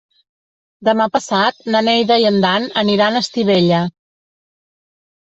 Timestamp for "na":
1.75-1.81